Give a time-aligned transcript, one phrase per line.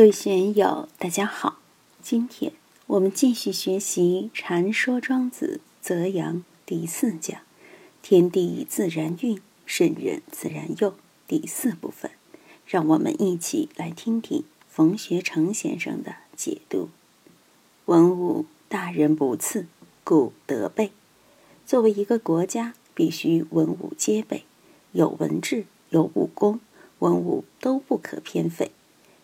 [0.00, 1.58] 各位学友，大家好！
[2.00, 2.54] 今天
[2.86, 7.42] 我们继续学习《禅说庄子·泽阳》第四讲
[8.00, 10.94] “天地自然运，圣人自然用”
[11.28, 12.10] 第四部分。
[12.64, 16.88] 让我们一起来听听冯学成先生的解读。
[17.84, 19.66] 文武大人不次，
[20.02, 20.92] 故德备。
[21.66, 24.44] 作为一个国家，必须文武皆备，
[24.92, 26.60] 有文治，有武功，
[27.00, 28.72] 文武都不可偏废。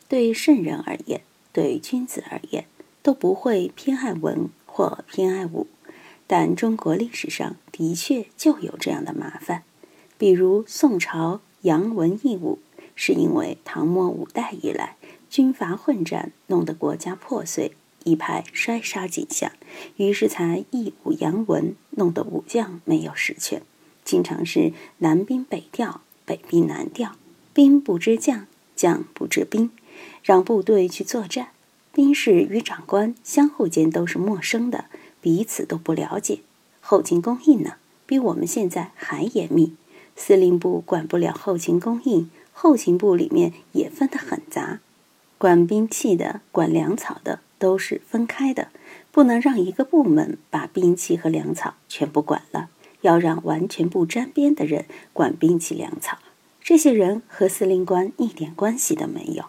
[0.09, 1.23] 对圣人而言，
[1.53, 2.67] 对君子而言，
[3.03, 5.67] 都不会偏爱文或偏爱武。
[6.27, 9.63] 但中国历史上的确就有这样的麻烦，
[10.19, 12.59] 比如宋朝扬文抑武，
[12.95, 14.97] 是因为唐末五代以来
[15.31, 17.73] 军阀混战，弄得国家破碎，
[18.05, 19.53] 一派衰杀景象，
[19.97, 23.63] 于是才抑武扬文，弄得武将没有实权，
[24.05, 27.17] 经常是南兵北调，北兵南调，
[27.53, 29.71] 兵不知将，将不知兵。
[30.27, 31.51] 让部队去作战，
[31.93, 34.87] 兵士与长官相互间都是陌生的，
[35.21, 36.41] 彼此都不了解。
[36.81, 37.75] 后勤供应呢，
[38.07, 39.75] 比我们现在还严密。
[40.17, 44.81] 司令部管不了后勤供应，后勤部里面也分得很杂。
[45.39, 48.71] 管兵器的、管粮草的都是分开的，
[49.13, 52.69] 不能让一个部门把兵器和粮草全部管了，
[53.03, 56.19] 要让完全不沾边的人管兵器粮草。
[56.61, 59.45] 这些人和司令官一点关系都没有。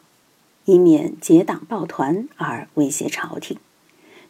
[0.67, 3.57] 以免结党抱团而威胁朝廷，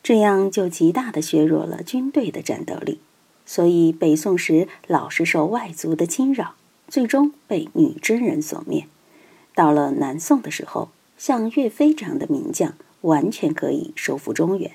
[0.04, 3.00] 这样就极大的削弱了军队的战斗力。
[3.44, 6.54] 所以北宋时老是受外族的侵扰，
[6.88, 8.86] 最终被女真人所灭。
[9.56, 14.74] 到了南宋的时候，像岳飞这样的名将完全可以收复中原，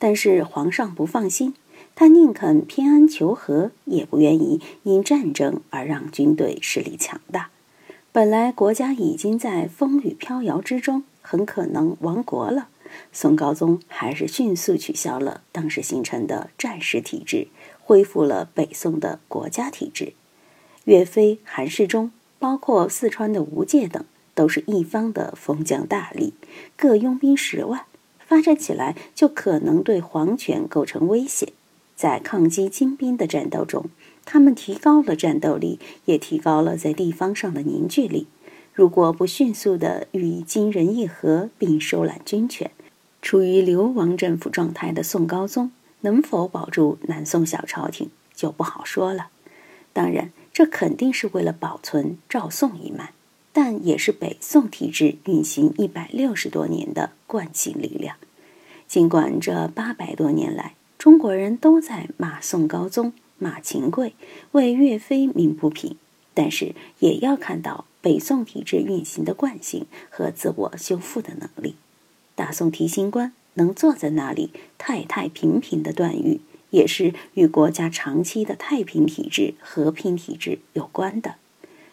[0.00, 1.54] 但是皇上不放心，
[1.94, 7.50] 他宁肯偏安求和，也不愿意因战争而让军队势力强大。
[8.14, 12.68] 本来国家已经在风雨飘摇之中，很可能亡国了。
[13.10, 17.48] 宋高宗还是迅速取消了当时形成的战时体制，
[17.82, 20.12] 恢复了北宋的国家体制。
[20.84, 26.34] 岳飞、韩世忠，包括四川的吴玠等，都是一方的封疆大吏，
[26.76, 27.84] 各拥兵十万，
[28.20, 31.52] 发展起来就可能对皇权构成威胁。
[31.96, 33.86] 在抗击金兵的战斗中。
[34.24, 38.26] 他们提高了战斗力，也提高了在地方上的凝聚力。
[38.72, 42.70] 如果不迅速地与金人议和，并收揽军权，
[43.22, 45.70] 处于流亡政府状态的宋高宗
[46.00, 49.28] 能否保住南宋小朝廷，就不好说了。
[49.92, 53.12] 当然，这肯定是为了保存赵宋一脉，
[53.52, 58.16] 但也是北宋体制运行一百六十多年的惯性力量。
[58.88, 63.12] 尽管这八百多年来，中国人都在骂宋高宗。
[63.38, 64.14] 马秦贵
[64.52, 65.96] 为岳飞鸣不平，
[66.32, 71.76] 但是也要看到北宋体制运行的惯性和自我修复的能力。
[72.34, 76.40] 大宋提刑官能坐在那里太太平平的断狱，
[76.70, 81.36] 也是与国家长期的太平体制、和平体制有关的。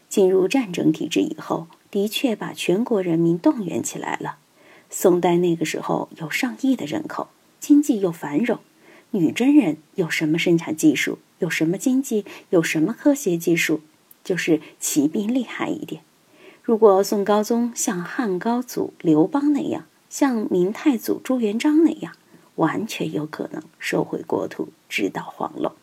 [0.10, 4.38] 进入战争体制以后，的确把全国人民动员起来了。
[4.90, 7.30] 宋代那个时候有上亿的人口，
[7.60, 8.60] 经济又繁荣。
[9.12, 11.20] 女真人有什么生产技术？
[11.42, 12.26] 有什么经济？
[12.50, 13.82] 有什么科学技术？
[14.24, 16.02] 就是骑兵厉害一点。
[16.64, 22.14] 如果宋高宗像汉高祖刘邦那样，像明太祖朱元璋那样，
[22.56, 25.74] 完全有可能收回国土，直捣黄龙。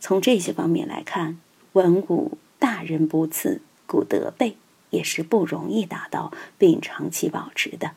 [0.00, 1.38] 从这些方面来看，
[1.72, 4.56] 文武大人不次，古德备
[4.90, 7.92] 也是不容易达到并长期保持的。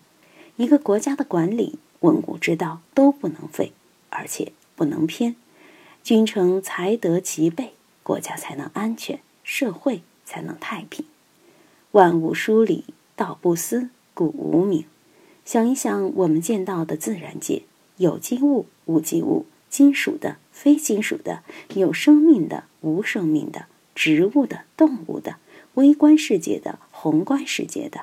[0.56, 3.74] 一个国家的管理，文武之道都不能废。
[4.18, 5.36] 而且不能偏，
[6.06, 7.74] 君臣才得其备，
[8.04, 11.04] 国家才能安全，社会才能太平。
[11.94, 12.84] 万物疏理，
[13.16, 14.86] 道不思，故无名。
[15.46, 17.64] 想一想，我们见到的自然界，
[17.98, 21.42] 有机物、无机物，金属的、非金属的，
[21.74, 25.38] 有生命的、无生命的，植物的、动物的，
[25.74, 28.02] 微观世界的、宏观世界的，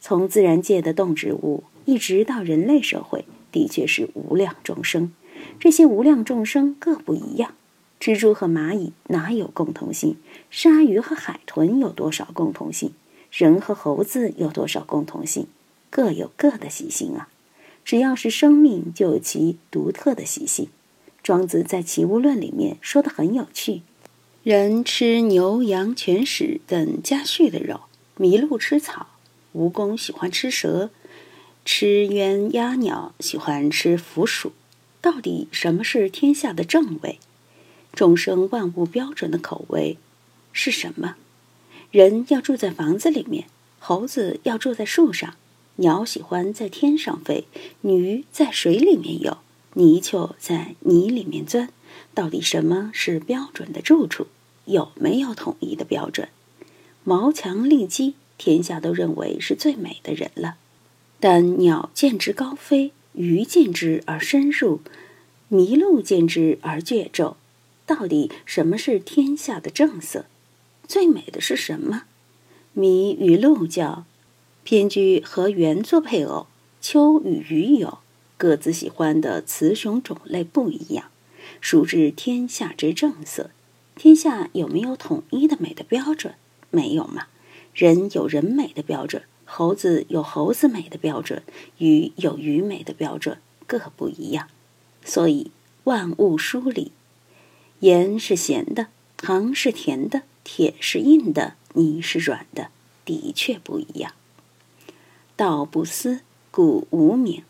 [0.00, 5.12] 从自然界的动植物，一直到人类社会，的确是无量众生。
[5.58, 7.54] 这些无量众生各不一样，
[8.00, 10.16] 蜘蛛和蚂蚁哪有共同性？
[10.50, 12.92] 鲨鱼和海豚有多少共同性？
[13.30, 15.46] 人和猴子有多少共同性？
[15.88, 17.28] 各有各的习性啊！
[17.84, 20.68] 只要是生命，就有其独特的习性。
[21.22, 23.82] 庄子在《齐物论》里面说的很有趣：
[24.42, 27.82] 人吃牛羊犬豕等家畜的肉，
[28.18, 29.06] 麋鹿吃草，
[29.54, 30.90] 蜈蚣喜欢吃蛇，
[31.64, 34.52] 吃鸳鸯鸟喜欢吃腐鼠。
[35.02, 37.18] 到底什么是天下的正味？
[37.92, 39.98] 众生万物标准的口味
[40.52, 41.16] 是什么？
[41.90, 43.46] 人要住在房子里面，
[43.80, 45.34] 猴子要住在树上，
[45.76, 47.44] 鸟喜欢在天上飞，
[47.82, 49.38] 鱼在水里面游，
[49.74, 51.68] 泥鳅在泥里面钻。
[52.14, 54.28] 到底什么是标准的住处？
[54.66, 56.28] 有没有统一的标准？
[57.02, 60.54] 毛强利基，天下都认为是最美的人了。
[61.18, 64.80] 但鸟见之高飞，鱼见之而深入，
[65.50, 67.36] 麋鹿见之而倔骤。
[67.84, 70.26] 到底什么是天下的正色？
[70.86, 72.04] 最美的是什么？
[72.74, 74.04] 麋与鹿交，
[74.64, 76.46] 偏居和猿做配偶；
[76.80, 77.98] 丘与鱼友，
[78.38, 81.10] 各自喜欢的雌雄种类不一样。
[81.60, 83.50] 孰知天下之正色？
[83.94, 86.34] 天下有没有统一的美的标准？
[86.70, 87.26] 没有嘛。
[87.74, 89.22] 人有人美的标准，
[89.54, 91.42] 猴子有猴子美的标准，
[91.76, 94.48] 鱼有鱼美的标准，各不一样。
[95.04, 95.50] 所以
[95.84, 96.90] 万物疏离，
[97.80, 98.86] 盐是咸的，
[99.18, 101.52] 糖是甜的，铁是硬的。
[101.74, 102.68] 泥是软的，
[103.04, 104.12] 的确不一样。
[105.36, 106.20] 道不思，
[106.50, 107.42] 故无名。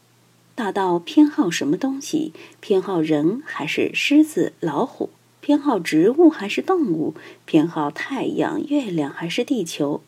[0.56, 2.32] 大道偏好什么东西？
[2.58, 5.10] 偏好人还是狮子、老虎？
[5.40, 7.14] 偏好植物还是动物？
[7.44, 10.02] 偏好太阳、月亮还是地球？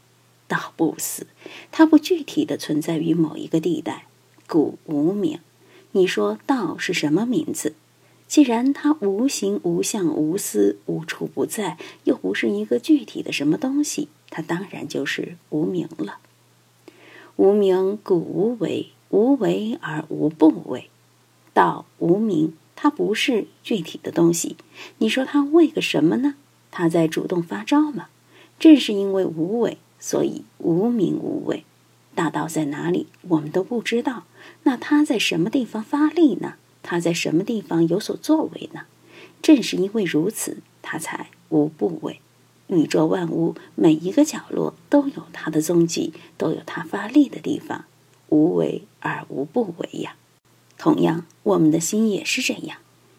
[0.46, 1.26] 道不死，
[1.73, 4.06] 它不具体的存在于某一个地带，
[4.46, 5.41] 故无名。
[5.93, 7.75] 你说道是什么名字？
[8.26, 16.19] 既然它无形无相无思无处不在，又不是一个具体的什么东西，它当然就是无名了。
[17.37, 20.90] 无名故无为，无为而无不为。
[21.52, 24.56] 道无名，它不是具体的东西。
[24.99, 26.35] 你说它为个什么呢？
[26.70, 28.08] 它在主动发招吗？
[28.58, 31.64] 正是因为无为，所以无名无畏。
[32.14, 34.24] 大道在哪里，我们都不知道。
[34.64, 36.56] 那它在什么地方发力呢？
[36.82, 38.82] 他在什么地方有所作为呢？
[39.40, 42.20] 正是因为如此，他才无不为。
[42.66, 47.86] 宇宙万物每一个角落都有它的踪迹，都有它发力的地方，
[48.28, 50.16] 无为而无不为呀。
[50.76, 52.76] 同样，我们的心也是这样。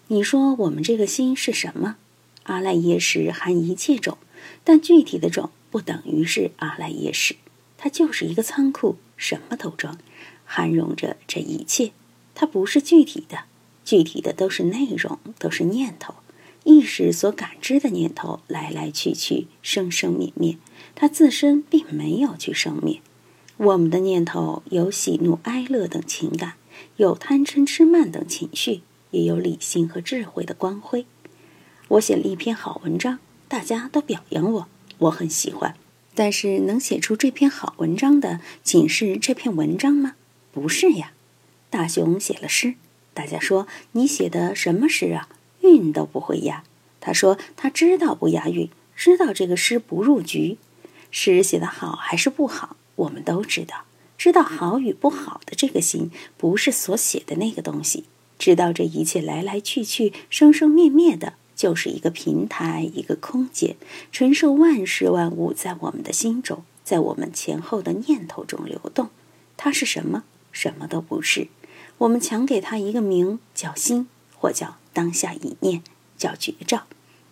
[0.09, 1.95] 你说我们这个心是什么？
[2.43, 4.19] 阿赖耶识含一切种，
[4.63, 7.35] 但具体的种不等于是阿赖耶识，
[7.77, 9.97] 它就是一个仓库，什么都装，
[10.45, 11.91] 含容着这一切，
[12.33, 13.39] 它不是具体的。
[13.83, 16.13] 具体的都是内容，都是念头，
[16.63, 20.57] 意识所感知的念头来来去去，生生灭灭，
[20.95, 23.01] 它自身并没有去生灭。
[23.57, 26.53] 我们的念头有喜怒哀乐等情感，
[26.95, 28.79] 有贪嗔痴慢等情绪，
[29.11, 31.05] 也有理性和智慧的光辉。
[31.89, 33.19] 我写了一篇好文章，
[33.49, 34.67] 大家都表扬我，
[34.99, 35.75] 我很喜欢。
[36.13, 40.15] 但是能写出这篇好文章的，仅是这篇文章吗？
[40.53, 41.11] 不是呀。
[41.69, 42.75] 大雄写了诗。
[43.13, 45.29] 大家说你写的什么诗啊？
[45.61, 46.63] 韵都不会押。
[47.01, 50.57] 他说他知道不押韵，知道这个诗不入局。
[51.11, 53.83] 诗写得好还是不好，我们都知道。
[54.17, 58.05] 知道好与不好的这个心，不是所写的那个东西。
[58.39, 63.75] 知道这一切来来去去、生生灭灭的，就是一个平台，一个空间，
[64.11, 69.09] 承受万事万物在我们的心中，在我们前后的念头中流动。
[69.57, 70.23] 它是什么？
[70.51, 71.47] 什么都不是。
[71.99, 75.81] 我们强给它一个名叫心，或叫当下一念，
[76.17, 76.83] 叫觉照。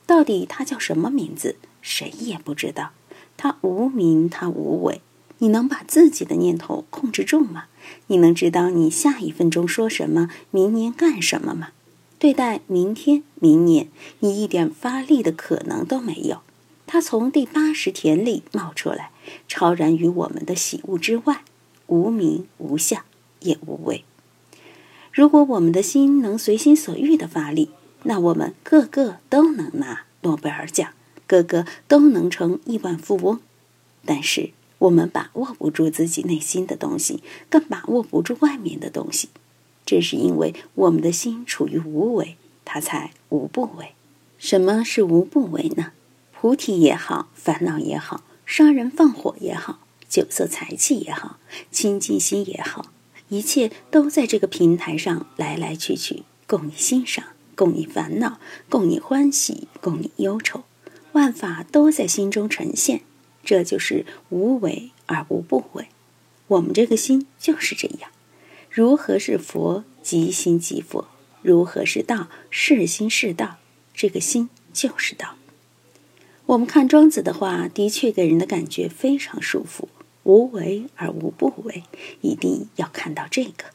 [0.06, 2.92] 到底它叫什么名字，谁也不知道。
[3.36, 5.02] 它无名，它无为。
[5.40, 7.66] 你能把自己的念头控制住吗？
[8.08, 11.70] 你能知道你下一分钟说什么，明年干什么吗？
[12.24, 13.89] 对待明天、明年，
[14.20, 16.39] 你一点发力的可能都没有。
[16.88, 19.12] 他从第八十田里冒出来，
[19.50, 21.44] 超然于我们的喜恶之外，
[21.88, 23.03] 无名无相，
[23.42, 24.06] 也无为。
[25.12, 27.72] 如果我们的心能随心所欲的发力，
[28.03, 30.94] 那我们个个都能拿诺贝尔奖，
[31.27, 33.42] 个个都能成亿万富翁。
[34.06, 39.27] 但是我们把握不住自己内心的东西，更把握不住外面的东西。
[39.86, 43.94] 正是因为我们的心处于无为，它才无不为。
[44.38, 45.92] 什么是无不为呢？
[46.34, 51.38] 菩提也好，烦恼也好，杀人放火也好，酒色财气也好，
[51.72, 52.88] 清净心也好。
[53.30, 57.25] 一切都在这个平台上来来去去，供你欣赏，
[57.56, 60.63] 供你烦恼，供你欢喜，供你忧愁，
[61.13, 63.02] 万法都在心中呈现，
[63.44, 65.88] 这就是无为而无不为。
[66.48, 68.12] 我们这个心就是这样。
[68.75, 69.84] 如何是佛？
[70.01, 71.08] 即心即佛。
[71.44, 72.27] 如何是道？
[72.50, 73.58] 是心是道。
[73.94, 75.36] 这个心就是道。
[76.48, 79.89] 我们看庄子的话，的确给人的感觉非常舒服。
[80.24, 81.84] 无为而无不为，
[82.22, 83.65] 一定要看到这个。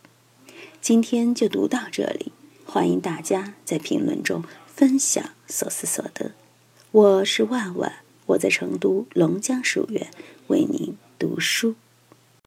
[0.81, 2.33] 今天就读到这里，
[2.67, 6.33] 欢迎大家在评论中分享所思所得。
[6.90, 10.11] 我是万万，我在成都龙江书院
[10.49, 11.76] 为您读书。